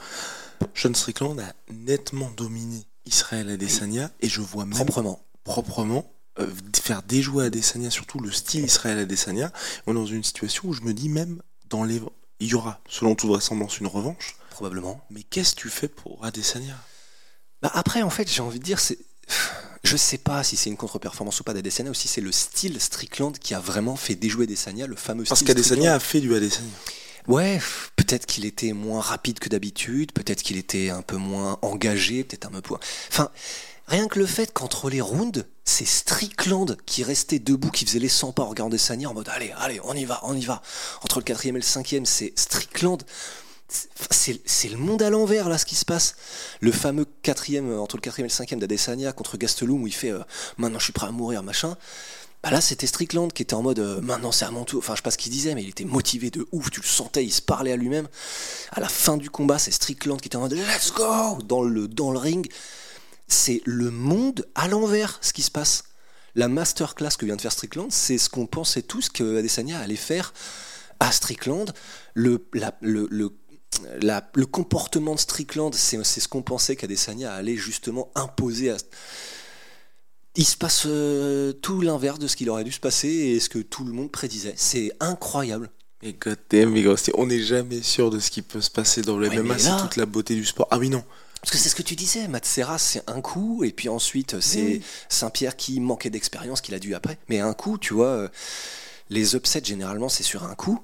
Sean 0.74 0.94
Strickland 0.94 1.38
a 1.40 1.54
nettement 1.74 2.32
dominé 2.32 2.86
Israël 3.06 3.50
Adesanya 3.50 4.10
et 4.22 4.30
je 4.30 4.40
vois 4.40 4.66
même 4.66 4.76
proprement 4.76 5.22
proprement 5.44 6.14
euh, 6.40 6.48
faire 6.82 7.04
déjouer 7.04 7.46
Adesanya, 7.46 7.90
surtout 7.90 8.20
le 8.20 8.32
style 8.32 8.64
Israël 8.64 9.00
Adesanya. 9.00 9.52
On 9.86 9.92
est 9.92 9.96
dans 9.96 10.06
une 10.06 10.24
situation 10.24 10.70
où 10.70 10.74
je 10.74 10.82
me 10.82 10.94
dis 10.94 11.10
même 11.10 11.42
dans 11.70 11.84
les 11.84 12.02
il 12.40 12.48
y 12.48 12.54
aura 12.54 12.80
selon 12.88 13.16
toute 13.16 13.30
vraisemblance 13.30 13.80
une 13.80 13.88
revanche. 13.88 14.38
probablement 14.50 15.02
Mais 15.10 15.24
qu'est-ce 15.24 15.56
que 15.56 15.62
tu 15.62 15.70
fais 15.70 15.90
pour 15.90 16.24
Adesanya? 16.24 16.78
Bah 17.62 17.72
après, 17.74 18.02
en 18.02 18.10
fait, 18.10 18.32
j'ai 18.32 18.42
envie 18.42 18.60
de 18.60 18.64
dire, 18.64 18.80
c'est. 18.80 18.98
Je 19.84 19.98
sais 19.98 20.18
pas 20.18 20.44
si 20.44 20.58
c'est 20.58 20.70
une 20.70 20.78
contre-performance 20.78 21.40
ou 21.40 21.44
pas 21.44 21.54
d'Adesanya 21.54 21.92
ou 21.92 21.94
si 21.94 22.08
c'est 22.08 22.22
le 22.22 22.32
style 22.32 22.80
Strickland 22.80 23.38
qui 23.38 23.54
a 23.54 23.60
vraiment 23.60 23.96
fait 23.96 24.16
déjouer 24.16 24.44
Adesanya, 24.46 24.88
le 24.88 24.96
fameux 24.96 25.24
Parce 25.24 25.40
style 25.40 25.48
qu'Adesanya 25.48 25.96
a 25.96 26.00
fait 26.00 26.22
du 26.22 26.34
Adesanya. 26.34 26.70
Ouais, 27.28 27.60
peut-être 27.98 28.26
qu'il 28.26 28.46
était 28.46 28.72
moins 28.72 29.02
rapide 29.02 29.40
que 29.40 29.50
d'habitude, 29.50 30.14
peut-être 30.14 30.42
qu'il 30.42 30.56
était 30.56 30.90
un 30.90 31.02
peu 31.02 31.18
moins 31.18 31.60
engagé, 31.62 32.24
peut-être 32.24 32.46
un 32.46 32.62
peu 32.62 32.70
moins. 32.70 32.80
Enfin, 33.10 33.30
rien 33.88 34.08
que 34.08 34.18
le 34.18 34.26
fait 34.26 34.54
qu'entre 34.54 34.90
les 34.90 35.02
rounds, 35.02 35.46
c'est 35.66 35.86
Strickland 35.86 36.78
qui 36.86 37.04
restait 37.04 37.40
debout, 37.40 37.70
qui 37.70 37.86
faisait 37.86 38.00
les 38.00 38.08
100 38.08 38.32
pas 38.32 38.44
regardant 38.44 38.74
Adesanya 38.74 39.10
en 39.10 39.14
mode 39.14 39.28
allez, 39.28 39.54
allez, 39.58 39.82
on 39.84 39.94
y 39.94 40.06
va, 40.06 40.22
on 40.24 40.36
y 40.36 40.46
va. 40.46 40.62
Entre 41.02 41.20
le 41.20 41.26
quatrième 41.26 41.58
et 41.58 41.60
le 41.60 41.66
cinquième, 41.66 42.06
c'est 42.06 42.32
Strickland. 42.40 43.04
C'est 43.68 44.40
c'est 44.46 44.70
le 44.70 44.78
monde 44.78 45.02
à 45.02 45.10
l'envers 45.10 45.50
là 45.50 45.58
ce 45.58 45.66
qui 45.66 45.76
se 45.76 45.84
passe. 45.84 46.16
Le 46.62 46.72
fameux 46.72 47.06
quatrième, 47.22 47.70
euh, 47.70 47.82
entre 47.82 47.98
le 47.98 48.02
quatrième 48.02 48.28
et 48.28 48.30
le 48.30 48.34
cinquième 48.34 48.62
d'Adesanya 48.62 49.12
contre 49.12 49.36
Gastelum 49.36 49.84
où 49.84 49.88
il 49.88 49.94
fait 49.94 50.12
euh, 50.12 50.24
maintenant 50.58 50.80
je 50.80 50.86
suis 50.86 50.94
prêt 50.94 51.08
à 51.08 51.12
mourir 51.12 51.44
machin. 51.44 51.76
Bah 52.44 52.52
là 52.52 52.62
c'était 52.62 52.86
Strickland 52.86 53.34
qui 53.34 53.42
était 53.42 53.56
en 53.56 53.64
mode 53.64 53.80
euh, 53.80 54.00
maintenant 54.02 54.32
c'est 54.32 54.46
à 54.46 54.52
mon 54.52 54.64
tour. 54.64 54.80
Enfin 54.80 54.94
je 54.94 54.98
sais 54.98 55.04
pas 55.04 55.12
ce 55.12 55.18
qu'il 55.18 55.32
disait 55.32 55.56
mais 55.56 55.64
il 55.64 55.70
était 55.70 55.86
motivé 55.86 56.30
de 56.30 56.48
ouf, 56.52 56.70
tu 56.70 56.82
le 56.82 56.86
sentais, 56.86 57.26
il 57.26 57.32
se 57.32 57.42
parlait 57.42 57.72
à 57.72 57.76
lui-même. 57.76 58.08
À 58.72 58.80
la 58.80 58.90
fin 58.90 59.18
du 59.18 59.30
combat 59.30 59.58
c'est 59.58 59.72
Strickland 59.72 60.22
qui 60.22 60.28
était 60.28 60.36
en 60.36 60.42
mode 60.42 60.54
let's 60.54 60.94
go 60.94 61.40
dans 61.44 61.64
le, 61.64 62.18
ring. 62.18 62.48
C'est 63.28 63.62
le 63.66 63.90
monde 63.90 64.46
à 64.56 64.68
l'envers 64.68 65.18
ce 65.22 65.34
qui 65.34 65.42
se 65.42 65.52
passe. 65.52 65.84
la 66.36 66.48
masterclass 66.48 67.18
que 67.18 67.26
vient 67.26 67.36
de 67.36 67.42
faire 67.42 67.52
Strickland, 67.52 67.92
c'est 67.92 68.20
ce 68.20 68.30
qu'on 68.30 68.46
pensait 68.46 68.84
tous 68.84 69.10
que 69.10 69.40
Adesanya 69.40 69.80
allait 69.80 69.96
faire 69.96 70.34
à 71.00 71.12
Strickland. 71.12 71.74
Le, 72.14 72.48
le, 72.82 74.46
comportement 74.46 75.16
de 75.16 75.20
Strickland, 75.20 75.74
c'est 75.74 76.04
c'est 76.06 76.20
ce 76.20 76.28
qu'on 76.28 76.44
pensait 76.44 76.76
qu'Adesanya 76.76 77.34
allait 77.34 77.58
justement 77.58 78.12
imposer 78.16 78.72
à. 78.72 78.78
Il 80.38 80.46
se 80.46 80.56
passe 80.56 80.84
euh, 80.86 81.52
tout 81.52 81.82
l'inverse 81.82 82.20
de 82.20 82.28
ce 82.28 82.36
qu'il 82.36 82.50
aurait 82.50 82.64
dû 82.64 82.72
se 82.72 82.80
passer 82.80 83.08
et 83.10 83.40
ce 83.40 83.50
que 83.50 83.60
tout 83.60 83.84
le 83.84 83.92
monde 83.92 84.12
prédisait. 84.12 84.54
C'est 84.56 84.92
incroyable. 85.00 85.70
Et 86.04 86.14
goddamn, 86.14 86.76
Rusty, 86.76 87.12
on 87.16 87.26
n'est 87.26 87.42
jamais 87.42 87.82
sûr 87.82 88.12
de 88.12 88.20
ce 88.20 88.30
qui 88.30 88.44
peut 88.44 88.62
se 88.62 88.70
passer 88.70 89.02
dans 89.02 89.18
le 89.18 89.28
Ouais, 89.30 89.38
MMA, 89.42 89.56
mais 89.56 89.60
c'est 89.60 89.76
toute 89.78 89.96
la 89.96 90.06
beauté 90.06 90.36
du 90.36 90.46
sport. 90.46 90.68
Ah 90.70 90.78
oui, 90.78 90.90
non. 90.90 91.04
Parce 91.42 91.52
que 91.52 91.58
c'est 91.58 91.70
ce 91.70 91.76
que 91.76 91.82
tu 91.82 91.96
disais, 91.96 92.28
Matt 92.28 92.46
Serra, 92.46 92.78
c'est 92.78 93.02
un 93.10 93.22
coup, 93.22 93.64
et 93.64 93.72
puis 93.72 93.90
ensuite 93.90 94.40
c'est 94.40 94.62
Oui. 94.62 94.84
Saint-Pierre 95.10 95.56
qui 95.56 95.80
manquait 95.80 96.10
d'expérience 96.10 96.62
qu'il 96.62 96.76
a 96.76 96.80
dû 96.80 96.94
après. 96.94 97.18
Mais 97.30 97.40
un 97.40 97.54
coup, 97.54 97.78
tu 97.78 97.94
vois, 97.94 98.08
euh, 98.08 98.28
les 99.10 99.36
upsets 99.36 99.64
généralement 99.64 100.10
c'est 100.10 100.24
sur 100.24 100.44
un 100.44 100.56
coup. 100.56 100.80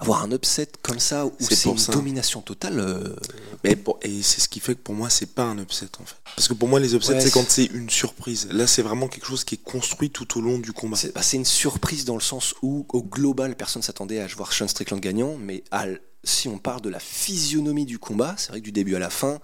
Avoir 0.00 0.22
un 0.22 0.30
upset 0.30 0.68
comme 0.82 1.00
ça 1.00 1.26
où 1.26 1.32
C'est 1.40 1.64
une 1.64 1.76
ça. 1.78 1.92
domination 1.92 2.40
totale, 2.40 2.78
euh, 2.78 3.16
Mais 3.64 3.74
pour- 3.74 3.98
et 4.02 4.22
c'est 4.22 4.40
ce 4.40 4.48
qui 4.48 4.60
fait 4.60 4.74
que 4.76 4.80
pour 4.80 4.94
moi, 4.94 5.10
c'est 5.10 5.26
pas 5.34 5.42
un 5.42 5.58
upset 5.58 5.88
en 6.00 6.04
fait. 6.04 6.14
Parce 6.36 6.46
que 6.46 6.54
pour 6.54 6.68
moi, 6.68 6.78
les 6.78 6.94
upsets, 6.94 7.14
Ouais, 7.14 7.20
c'est 7.20 7.30
quand 7.32 7.44
c'est 7.50 7.64
une 7.66 7.90
surprise. 7.90 8.46
Là, 8.52 8.66
c'est 8.68 8.82
vraiment 8.82 9.08
quelque 9.08 9.26
chose 9.26 9.42
qui 9.44 9.56
est 9.56 9.62
construit 9.62 10.10
tout 10.10 10.38
au 10.38 10.40
long 10.40 10.58
du 10.58 10.72
combat. 10.72 10.96
c'est 10.96 11.12
bah, 11.14 11.22
une 11.32 11.44
surprise 11.44 12.04
dans 12.04 12.14
le 12.14 12.20
sens 12.20 12.54
où 12.62 12.86
au 12.92 13.02
global 13.02 13.56
personne 13.56 13.82
s'attendait 13.82 14.20
à 14.20 14.26
voir 14.28 14.52
Sean 14.52 14.68
Strickland 14.68 15.00
gagnant, 15.00 15.36
mais 15.36 15.64
à 15.72 15.86
si 16.24 16.46
on 16.48 16.58
parle 16.58 16.80
de 16.82 16.88
la 16.90 17.00
physionomie 17.00 17.84
du 17.86 17.98
combat, 17.98 18.34
c'est 18.38 18.50
vrai 18.50 18.60
que 18.60 18.64
du 18.64 18.72
début 18.72 18.94
à 18.94 18.98
la 19.00 19.10
fin, 19.10 19.38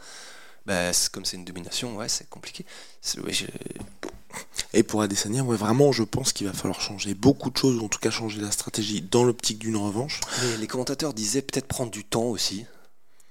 bah, 0.67 0.91
comme 1.13 1.25
c'est 1.25 1.37
une 1.37 1.45
domination, 1.45 1.97
ouais, 1.97 2.09
c'est 2.09 2.29
compliqué. 2.29 2.65
C'est- 3.01 3.19
ouais, 3.21 3.33
je- 3.33 3.47
Et 4.73 4.83
pour 4.83 5.03
Adesanya, 5.03 5.43
ouais, 5.43 5.57
vraiment, 5.57 5.93
je 5.93 6.03
pense 6.03 6.33
qu'il 6.33 6.47
va 6.47 6.53
falloir 6.53 6.81
changer 6.81 7.15
beaucoup 7.15 7.51
de 7.51 7.57
choses, 7.57 7.77
ou 7.77 7.85
en 7.85 7.89
tout 7.89 7.99
cas 7.99 8.11
changer 8.11 8.41
la 8.41 8.51
stratégie 8.51 9.03
dans 9.03 9.25
l'optique 9.25 9.59
d'une 9.59 9.77
revanche. 9.77 10.21
Les 10.59 10.67
commentateurs 10.67 11.15
disaient 11.15 11.43
peut-être 11.43 11.67
prendre 11.67 11.91
du 11.91 12.05
temps 12.05 12.25
aussi. 12.25 12.67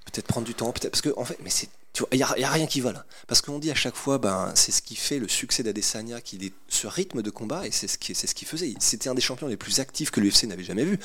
Peut-être 0.06 0.26
prendre 0.26 0.46
du 0.46 0.54
temps, 0.54 0.72
peut-être 0.72 0.92
parce 0.92 1.02
que 1.02 1.12
en 1.16 1.24
fait, 1.24 1.38
mais 1.42 1.50
c'est 1.50 1.68
tu 1.94 2.00
vois, 2.00 2.08
il 2.10 2.18
y, 2.18 2.22
a 2.24 2.50
rien 2.50 2.66
qui 2.66 2.80
va 2.80 2.92
là. 2.92 3.06
Parce 3.28 3.40
qu'on 3.40 3.60
dit 3.60 3.70
à 3.70 3.74
chaque 3.76 3.94
fois, 3.94 4.18
ben 4.18 4.50
c'est 4.56 4.72
ce 4.72 4.82
qui 4.82 4.96
fait 4.96 5.20
le 5.20 5.28
succès 5.28 5.62
d'Adesanya, 5.62 6.20
qu'il 6.20 6.44
est 6.44 6.52
ce 6.68 6.88
rythme 6.88 7.22
de 7.22 7.30
combat 7.30 7.68
et 7.68 7.70
c'est 7.70 7.86
ce 7.86 7.98
qui 7.98 8.16
c'est 8.16 8.26
ce 8.26 8.34
qu'il 8.34 8.48
faisait. 8.48 8.74
C'était 8.80 9.08
un 9.08 9.14
des 9.14 9.20
champions 9.20 9.46
les 9.46 9.56
plus 9.56 9.78
actifs 9.78 10.10
que 10.10 10.20
l'UFC 10.20 10.44
n'avait 10.44 10.64
jamais 10.64 10.84
vu. 10.84 10.98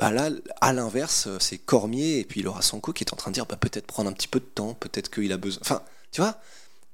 Bah 0.00 0.10
là, 0.10 0.28
à 0.60 0.72
l'inverse, 0.72 1.28
c'est 1.38 1.58
Cormier 1.58 2.18
et 2.18 2.24
puis 2.24 2.42
Laura 2.42 2.62
Sanko 2.62 2.92
qui 2.92 3.04
est 3.04 3.12
en 3.12 3.16
train 3.16 3.30
de 3.30 3.36
dire, 3.36 3.46
bah 3.46 3.56
peut-être 3.56 3.86
prendre 3.86 4.10
un 4.10 4.12
petit 4.12 4.26
peu 4.26 4.40
de 4.40 4.44
temps, 4.44 4.74
peut-être 4.74 5.08
qu'il 5.08 5.32
a 5.32 5.36
besoin. 5.36 5.60
Enfin, 5.62 5.82
tu 6.10 6.20
vois, 6.20 6.36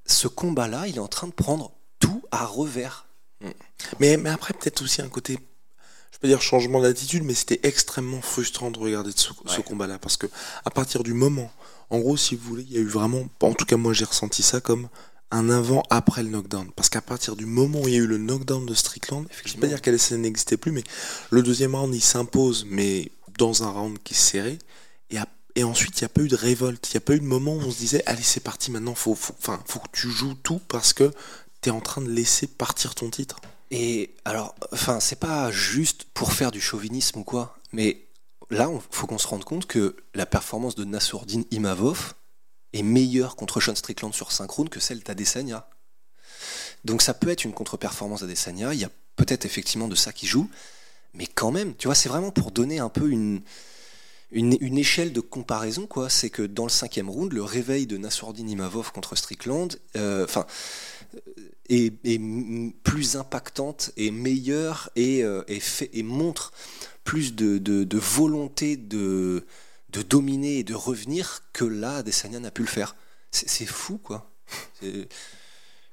ce 0.05 0.29
combat-là, 0.29 0.87
il 0.87 0.97
est 0.97 1.01
en 1.01 1.09
train 1.09 1.27
de 1.27 1.33
prendre 1.33 1.73
à 2.33 2.45
revers. 2.45 3.07
Mais, 4.01 4.17
mais 4.17 4.31
après, 4.31 4.55
peut-être 4.55 4.83
aussi 4.83 5.03
un 5.03 5.09
côté, 5.09 5.39
je 6.13 6.19
peux 6.19 6.29
dire 6.29 6.41
changement 6.43 6.81
d'attitude, 6.81 7.23
mais 7.25 7.35
c'était 7.35 7.61
extrêmement 7.63 8.23
frustrant 8.23 8.71
de 8.71 8.79
regarder 8.79 9.11
ce, 9.15 9.61
combat-là. 9.61 9.99
Parce 9.99 10.17
que 10.17 10.27
à 10.65 10.71
partir 10.71 11.03
du 11.03 11.15
moment, 11.15 11.53
en 11.91 11.99
gros, 11.99 12.17
si 12.17 12.35
vous 12.37 12.49
voulez, 12.49 12.63
il 12.69 12.73
y 12.73 12.79
a 12.79 12.81
eu 12.81 12.87
vraiment, 12.89 13.25
en 13.41 13.55
tout 13.55 13.65
cas 13.67 13.77
moi 13.77 13.93
j'ai 13.93 14.05
ressenti 14.05 14.43
ça 14.43 14.61
comme 14.61 14.89
un 15.33 15.51
avant-après 15.51 16.23
le 16.23 16.29
knockdown. 16.31 16.71
Parce 16.77 16.89
qu'à 16.89 17.01
partir 17.01 17.37
du 17.37 17.47
moment 17.47 17.81
où 17.81 17.89
il 17.89 17.95
y 17.95 17.97
a 17.97 18.01
eu 18.01 18.07
le 18.07 18.19
knockdown 18.19 18.65
de 18.67 18.75
Strickland, 18.75 19.27
je 19.45 19.57
ne 19.57 19.61
pas 19.61 19.67
dire 19.67 19.81
qu'Alessandro 19.81 20.23
n'existait 20.23 20.57
plus, 20.57 20.73
mais 20.73 20.85
le 21.31 21.43
deuxième 21.43 21.75
round, 21.75 21.95
il 21.95 22.03
s'impose, 22.03 22.67
mais 22.69 23.11
dans 23.39 23.63
un 23.63 23.71
round 23.71 23.99
qui 24.05 24.15
est 24.15 24.17
serré. 24.17 24.59
Et, 25.11 25.19
à- 25.19 25.27
et 25.55 25.65
ensuite, 25.65 26.01
il 26.01 26.05
n'y 26.05 26.07
a 26.07 26.11
pas 26.11 26.21
eu 26.23 26.29
de 26.29 26.37
révolte. 26.37 26.87
Il 26.91 26.97
n'y 26.97 26.99
a 26.99 27.01
pas 27.01 27.15
eu 27.15 27.21
de 27.21 27.25
moment 27.25 27.55
où 27.55 27.61
on 27.61 27.71
se 27.71 27.79
disait, 27.79 28.03
allez, 28.07 28.23
c'est 28.23 28.41
parti, 28.41 28.71
maintenant, 28.71 28.95
faut, 28.95 29.15
faut, 29.15 29.35
enfin, 29.39 29.63
faut 29.67 29.81
que 29.81 29.89
tu 29.93 30.11
joues 30.11 30.35
tout 30.35 30.61
parce 30.69 30.93
que 30.93 31.11
tu 31.63 31.69
es 31.69 31.73
en 31.73 31.81
train 31.81 32.03
de 32.03 32.11
laisser 32.11 32.47
partir 32.47 32.95
ton 32.95 33.11
titre. 33.11 33.41
Et 33.71 34.15
alors, 34.25 34.55
enfin, 34.73 35.01
c'est 35.01 35.19
pas 35.19 35.51
juste 35.51 36.05
pour 36.13 36.33
faire 36.33 36.51
du 36.51 36.61
chauvinisme 36.61 37.21
ou 37.21 37.25
quoi, 37.25 37.57
mais 37.73 38.07
là, 38.51 38.69
il 38.71 38.81
faut 38.91 39.07
qu'on 39.07 39.19
se 39.19 39.27
rende 39.27 39.45
compte 39.45 39.67
que 39.67 39.97
la 40.15 40.27
performance 40.27 40.75
de 40.75 40.85
Nassourdine 40.85 41.45
Imavov 41.51 42.15
est 42.75 42.83
meilleure 42.83 43.37
contre 43.37 43.61
Sean 43.61 43.75
Strickland 43.75 44.13
sur 44.13 44.33
synchrone 44.33 44.69
que 44.69 44.81
celle 44.81 45.01
d'Adesanya. 45.01 45.67
Donc 46.85 47.01
ça 47.01 47.15
peut 47.15 47.29
être 47.29 47.45
une 47.45 47.53
contre-performance 47.53 48.21
d'Adesanya, 48.23 48.75
il 48.75 48.81
y 48.81 48.85
a 48.85 48.91
peut-être 49.17 49.45
effectivement 49.45 49.89
de 49.89 49.95
ça 49.95 50.13
qui 50.13 50.27
joue, 50.27 50.51
mais 51.15 51.27
quand 51.27 51.53
même, 51.53 51.75
tu 51.77 51.87
vois, 51.89 51.95
c'est 51.95 52.09
vraiment 52.09 52.31
pour 52.31 52.51
donner 52.51 52.79
un 52.79 52.89
peu 52.89 53.09
une, 53.11 53.43
une, 54.33 54.79
échelle 54.79 55.13
de 55.13 55.21
comparaison, 55.21 55.87
quoi. 55.87 56.09
C'est 56.09 56.31
que 56.31 56.43
dans 56.43 56.65
le 56.65 56.71
cinquième 56.71 57.09
round, 57.09 57.33
le 57.33 57.43
réveil 57.43 57.87
de 57.87 57.97
Nassourdine 57.97 58.49
Imavov 58.49 58.93
contre 58.93 59.17
Strickland, 59.17 59.79
euh, 59.97 60.25
enfin, 60.25 60.47
est, 61.69 61.95
est 62.05 62.21
plus 62.83 63.17
impactante 63.17 63.93
et 63.97 64.11
meilleure 64.11 64.91
et, 64.97 65.23
euh, 65.23 65.43
montre 66.03 66.53
plus 67.05 67.35
de, 67.35 67.99
volonté 67.99 68.77
de, 68.77 69.45
dominer 70.09 70.59
et 70.59 70.65
de 70.65 70.75
revenir 70.75 71.43
que 71.53 71.65
là, 71.65 71.97
Adesanya 71.97 72.41
n'a 72.41 72.51
pu 72.51 72.63
le 72.63 72.69
faire. 72.69 72.97
C'est 73.31 73.67
fou, 73.67 73.99
quoi. 73.99 74.31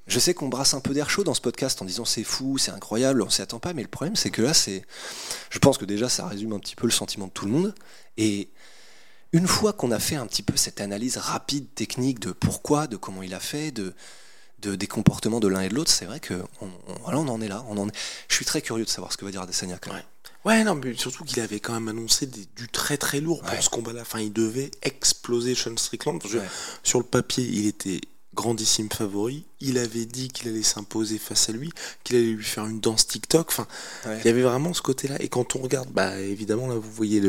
Je 0.10 0.20
sais 0.20 0.34
qu'on 0.34 0.50
brasse 0.50 0.74
un 0.74 0.82
peu 0.82 0.94
d'air 0.94 1.10
chaud 1.10 1.24
dans 1.24 1.34
ce 1.34 1.39
podcast 1.42 1.82
en 1.82 1.86
disant 1.86 2.04
c'est 2.04 2.24
fou, 2.24 2.58
c'est 2.58 2.72
incroyable, 2.72 3.22
on 3.22 3.30
s'y 3.30 3.42
attend 3.42 3.60
pas, 3.60 3.74
mais 3.74 3.84
le 3.84 3.88
problème 3.88 4.16
c'est 4.16 4.32
que 4.32 4.42
là, 4.42 4.54
c'est. 4.54 4.84
Je 5.50 5.60
pense 5.60 5.78
que 5.78 5.86
déjà 5.86 6.10
ça 6.10 6.28
résume 6.28 6.51
un 6.54 6.60
petit 6.60 6.75
peu 6.75 6.88
le 6.88 6.92
sentiment 6.92 7.28
de 7.28 7.32
tout 7.32 7.46
le 7.46 7.51
monde. 7.51 7.75
Et 8.18 8.50
une 9.32 9.48
fois 9.48 9.72
qu'on 9.72 9.92
a 9.92 10.00
fait 10.00 10.16
un 10.16 10.25
petit 10.25 10.42
peu 10.44 10.58
cette 10.58 10.82
analyse 10.82 11.18
rapide, 11.18 11.74
technique 11.75 12.20
de 12.20 12.32
pourquoi, 12.32 12.88
de 12.88 12.98
comment 12.98 13.22
il 13.24 13.34
a 13.36 13.39
fait, 13.39 13.72
de, 13.72 13.94
de- 14.60 14.75
des 14.75 14.88
comportements 14.88 15.39
de 15.39 15.48
l'un 15.48 15.62
et 15.62 15.70
de 15.70 15.75
l'autre, 15.75 15.92
c'est 15.92 16.06
vrai 16.06 16.20
que 16.20 16.34
on, 16.62 16.66
on- 16.88 17.00
voilà, 17.04 17.20
on 17.20 17.28
en 17.28 17.39
est 17.39 17.48
là. 17.48 17.63
On 17.70 17.78
en 17.78 17.88
est... 17.88 17.94
Je 18.28 18.36
suis 18.36 18.46
très 18.46 18.62
curieux 18.63 18.86
de 18.86 18.89
savoir 18.89 19.13
ce 19.13 19.18
que 19.18 19.25
va 19.25 19.32
dire 19.32 19.42
Adesanya 19.44 19.78
quand 19.80 19.94
même. 19.94 20.04
Ouais, 20.46 20.63
non, 20.63 20.74
mais 20.74 20.96
surtout 20.96 21.24
qu'il 21.25 21.39
avait 21.42 21.60
quand 21.60 21.74
même 21.74 21.88
annoncé 21.89 22.25
des- 22.25 22.48
du 22.56 22.68
très 22.70 22.98
très 22.98 23.22
lourd 23.22 23.42
pour 23.44 23.51
Ouais. 23.54 23.62
ce 23.62 23.70
combat-là. 23.70 24.01
Enfin, 24.01 24.20
il 24.22 24.34
devait 24.34 24.72
exploser 24.82 25.54
Sean 25.54 25.78
Strickland. 25.78 26.20
Parce 26.20 26.34
que 26.34 26.39
Ouais. 26.39 26.48
Sur 26.82 26.98
le 27.00 27.06
papier, 27.06 27.44
il 27.46 27.68
était 27.68 28.01
grandissime 28.39 28.89
favori. 28.89 29.46
Il 29.62 29.77
avait 29.77 30.05
dit 30.05 30.29
qu'il 30.29 30.48
allait 30.50 30.63
s'imposer 30.63 31.17
face 31.17 31.50
à 31.50 31.51
lui, 31.51 31.69
qu'il 32.03 32.15
allait 32.15 32.25
lui 32.31 32.43
faire 32.43 32.65
une 32.65 32.79
danse 32.79 33.05
TikTok. 33.08 33.48
Enfin, 33.50 33.67
Ouais. 34.05 34.17
il 34.24 34.25
y 34.25 34.29
avait 34.29 34.41
vraiment 34.41 34.74
ce 34.74 34.81
côté-là. 34.81 35.15
Et 35.19 35.27
quand 35.27 35.55
on 35.55 35.60
regarde, 35.60 35.89
bah 35.91 36.17
évidemment, 36.19 36.67
là, 36.67 36.75
vous 36.75 36.91
voyez 36.91 37.22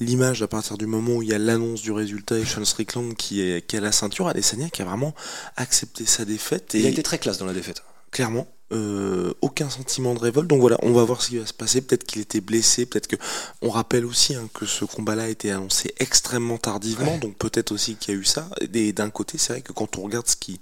l'image 0.00 0.42
à 0.42 0.48
partir 0.48 0.76
du 0.78 0.86
moment 0.86 1.14
où 1.16 1.22
il 1.22 1.28
y 1.28 1.34
a 1.34 1.38
l'annonce 1.38 1.82
du 1.82 1.92
résultat 1.92 2.38
et 2.38 2.44
Sean 2.44 2.64
Strickland 2.64 3.14
qui 3.14 3.40
est 3.40 3.66
qui 3.66 3.76
a 3.76 3.80
la 3.80 3.92
ceinture, 3.92 4.26
Adesanya 4.28 4.68
qui 4.70 4.82
a 4.82 4.84
vraiment 4.84 5.14
accepté 5.56 6.04
sa 6.06 6.24
défaite. 6.24 6.74
Et 6.74 6.80
Il 6.80 6.86
a 6.86 6.90
été 6.90 7.02
très 7.02 7.18
classe 7.18 7.38
dans 7.38 7.46
la 7.46 7.52
défaite. 7.54 7.82
clairement 8.10 8.46
euh, 8.72 9.32
aucun 9.42 9.70
sentiment 9.70 10.12
de 10.14 10.18
révolte 10.18 10.48
donc 10.48 10.60
voilà 10.60 10.76
on 10.82 10.92
va 10.92 11.04
voir 11.04 11.22
ce 11.22 11.28
qui 11.28 11.38
va 11.38 11.46
se 11.46 11.52
passer 11.54 11.80
peut-être 11.82 12.02
qu'il 12.04 12.20
était 12.20 12.40
blessé 12.40 12.84
peut-être 12.84 13.06
que 13.06 13.14
on 13.62 13.70
rappelle 13.70 14.04
aussi 14.04 14.34
hein, 14.34 14.48
que 14.52 14.66
ce 14.66 14.84
combat 14.84 15.14
là 15.14 15.22
a 15.24 15.28
été 15.28 15.52
annoncé 15.52 15.94
extrêmement 15.98 16.58
tardivement 16.58 17.12
Ouais. 17.12 17.18
donc 17.20 17.36
peut-être 17.36 17.70
aussi 17.70 17.94
qu'il 17.94 18.14
y 18.14 18.16
a 18.16 18.20
eu 18.20 18.24
ça 18.24 18.48
et 18.60 18.92
d'un 18.92 19.10
côté 19.10 19.38
c'est 19.38 19.52
vrai 19.52 19.62
que 19.62 19.72
quand 19.72 19.98
on 19.98 20.02
regarde 20.02 20.26
ce 20.26 20.34
qui 20.34 20.58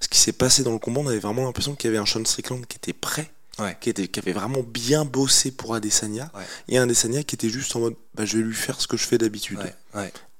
ce 0.00 0.08
qui 0.08 0.18
s'est 0.18 0.32
passé 0.32 0.62
dans 0.62 0.72
le 0.72 0.78
combat 0.78 1.00
on 1.02 1.08
avait 1.08 1.18
vraiment 1.18 1.44
l'impression 1.44 1.74
qu'il 1.74 1.88
y 1.88 1.92
avait 1.92 1.98
un 2.02 2.06
Sean 2.06 2.24
Strickland 2.24 2.64
qui 2.66 2.76
était 2.78 2.94
prêt 2.94 3.30
Ouais. 3.58 3.76
qui, 3.82 3.90
était, 3.90 4.08
qui 4.08 4.18
avait 4.18 4.32
vraiment 4.32 4.62
bien 4.62 5.04
bossé 5.04 5.50
pour 5.50 5.74
Adesanya 5.74 6.32
Ouais. 6.34 6.42
et 6.70 6.78
un 6.78 6.84
Adesanya 6.84 7.22
qui 7.22 7.34
était 7.34 7.50
juste 7.50 7.76
en 7.76 7.80
mode 7.80 7.96
bah, 8.14 8.24
je 8.24 8.38
vais 8.38 8.42
lui 8.44 8.54
faire 8.54 8.80
ce 8.80 8.86
que 8.86 8.96
je 8.96 9.04
fais 9.06 9.18
d'habitude. 9.18 9.58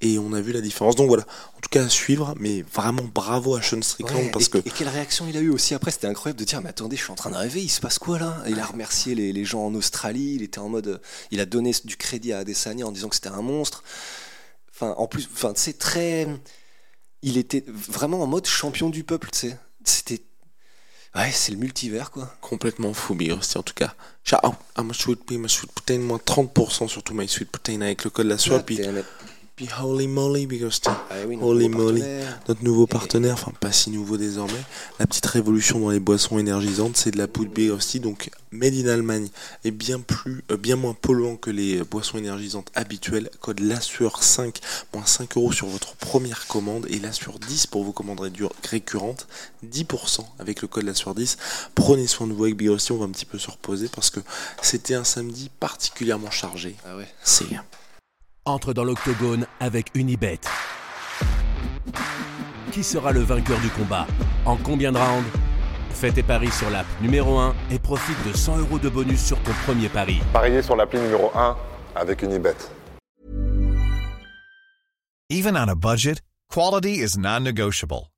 Et 0.03 0.19
on 0.19 0.33
a 0.35 0.41
vu 0.41 0.53
la 0.53 0.61
différence 0.61 0.97
donc 0.97 1.09
voilà 1.09 1.25
en 1.57 1.61
tout 1.61 1.71
cas 1.71 1.85
à 1.85 1.89
suivre 1.89 2.35
mais 2.39 2.63
vraiment 2.75 3.05
bravo 3.15 3.55
à 3.55 3.63
Sean 3.63 3.81
Strickland 3.81 4.25
Ouais, 4.25 4.31
parce 4.31 4.47
et, 4.47 4.51
que 4.51 4.59
et 4.59 4.71
quelle 4.71 4.89
réaction 4.89 5.27
il 5.29 5.37
a 5.37 5.41
eu 5.41 5.49
aussi 5.49 5.75
après 5.75 5.91
C'était 5.91 6.09
incroyable 6.09 6.39
de 6.41 6.45
dire 6.45 6.61
Mais 6.61 6.69
attendez, 6.69 6.97
je 6.97 7.03
suis 7.05 7.13
en 7.13 7.17
train 7.17 7.31
de 7.31 7.37
rêver, 7.37 7.63
il 7.63 7.69
se 7.71 7.81
passe 7.81 7.99
quoi 7.99 8.19
là? 8.19 8.43
Il 8.49 8.59
a 8.61 8.67
remercié 8.67 9.15
les, 9.15 9.33
les 9.33 9.45
gens 9.45 9.65
en 9.65 9.75
Australie, 9.75 10.35
il 10.35 10.43
était 10.43 10.59
en 10.59 10.69
mode. 10.69 11.01
Il 11.31 11.41
a 11.41 11.47
donné 11.47 11.73
du 11.85 11.97
crédit 11.97 12.33
à 12.33 12.39
Adesanya 12.39 12.87
en 12.87 12.93
disant 12.93 13.09
que 13.09 13.15
c'était 13.15 13.29
un 13.29 13.43
monstre. 13.43 13.83
Enfin, 14.75 14.95
en 14.99 15.07
plus, 15.07 15.29
enfin, 15.33 15.53
c'est 15.57 15.79
très. 15.79 16.27
Il 17.23 17.39
était 17.39 17.65
vraiment 17.69 18.21
en 18.23 18.27
mode 18.27 18.47
champion 18.47 18.91
du 18.91 19.05
peuple, 19.05 19.29
tu 19.33 19.39
sais. 19.39 19.59
C'était. 19.85 20.23
Ouais, 21.15 21.31
c'est 21.31 21.53
le 21.53 21.59
multivers, 21.59 22.11
quoi. 22.11 22.35
complètement 22.41 22.95
fou, 22.95 23.15
Rusty, 23.15 23.59
en 23.59 23.63
tout 23.63 23.75
cas. 23.75 23.95
Ciao, 24.25 24.55
I'm 24.79 24.91
a 24.91 24.95
sweet 24.95 25.31
my 25.31 25.49
sweet 25.49 25.71
protein, 25.71 25.99
moins 25.99 26.19
30% 26.19 26.89
sur 26.89 27.03
tout 27.03 27.15
my 27.15 27.29
sweet 27.29 27.51
protein 27.51 27.83
avec 27.83 28.03
le 28.05 28.11
code 28.11 28.27
la 28.27 28.39
soie, 28.39 28.61
puis, 28.61 28.81
Ah, 28.83 29.03
puis 29.57 29.69
holy 29.83 30.09
moly, 30.09 30.47
Big 30.47 30.63
oui, 30.63 31.37
notre 31.37 31.47
Holy 31.47 31.69
nouveau 31.69 31.85
moly. 31.85 32.01
partenaire. 32.01 32.41
Notre 32.49 32.65
nouveau 32.65 32.87
partenaire, 32.87 33.35
enfin 33.35 33.53
pas 33.61 33.73
si 33.73 33.91
nouveau 33.91 34.17
désormais, 34.17 34.63
la 34.99 35.07
petite 35.07 35.27
révolution 35.27 35.81
dans 35.81 35.91
les 35.91 36.01
boissons 36.01 36.39
énergisantes, 36.39 36.97
c'est 36.97 37.11
de 37.11 37.19
la 37.19 37.29
poudre 37.29 37.53
Big 37.53 37.71
donc 38.01 38.31
made 38.51 38.75
in 38.75 38.89
Allemagne, 38.89 39.29
et 39.65 39.71
bien 39.71 40.01
plus, 40.01 40.43
euh, 40.51 40.57
bien 40.57 40.77
moins 40.77 40.95
polluant 40.95 41.37
que 41.37 41.51
les 41.51 41.79
euh, 41.79 41.85
boissons 41.85 42.19
énergisantes 42.19 42.71
habituelles. 42.75 43.31
Code 43.41 43.61
LASSURE 43.61 44.23
5, 44.23 44.59
moins 44.95 45.07
5 45.07 45.37
euros 45.37 45.53
sur 45.53 45.67
votre 45.67 45.97
première 45.97 46.47
commande, 46.47 46.87
et 46.89 46.99
LASSURE 46.99 47.39
10 47.39 47.67
pour 47.67 47.85
vos 47.85 47.93
commandes 47.93 48.21
récurrentes, 48.65 49.27
10% 49.67 50.21
avec 50.39 50.63
le 50.63 50.69
code 50.69 50.85
LASSURE 50.85 51.15
10. 51.15 51.37
Prenez 51.75 52.07
soin 52.07 52.27
de 52.27 52.33
vous 52.33 52.45
avec 52.45 52.57
Big 52.57 52.71
on 52.71 52.97
va 52.97 53.05
un 53.05 53.11
petit 53.11 53.27
peu 53.27 53.39
se 53.39 53.51
reposer 53.51 53.89
parce 53.89 54.11
que 54.11 54.21
c'était 54.63 54.95
un 54.95 55.05
samedi 55.05 55.51
particulièrement 55.61 56.31
chargé. 56.31 56.77
Ah 56.87 56.97
ouais. 56.97 57.09
C'est 57.23 57.47
entre 58.45 58.73
dans 58.73 58.85
l'octogone 58.85 59.47
avec 59.61 59.91
Unibet. 59.95 60.41
Qui 62.73 62.83
sera 62.83 63.13
le 63.13 63.21
vainqueur 63.21 63.61
du 63.61 63.69
combat 63.71 64.07
En 64.47 64.57
combien 64.57 64.93
de 64.93 64.99
rounds 64.99 65.29
Fais 65.91 66.11
tes 66.11 66.23
paris 66.23 66.51
sur 66.51 66.71
l'app 66.71 66.87
numéro 67.01 67.39
1 67.39 67.55
et 67.71 67.79
profite 67.79 68.17
de 68.27 68.37
100 68.37 68.59
euros 68.59 68.79
de 68.79 68.89
bonus 68.89 69.23
sur 69.25 69.39
ton 69.43 69.53
premier 69.67 69.89
pari. 69.89 70.21
Pariez 70.33 70.63
sur 70.63 70.75
l'appli 70.75 70.99
numéro 71.01 71.31
1 71.35 71.57
avec 71.95 72.23
Unibet. 72.23 72.57
Even 75.31 75.57
on 75.57 75.69
a 75.69 75.75
budget, 75.75 76.21
quality 76.51 77.01
is 77.01 77.17
non-negotiable. 77.17 78.12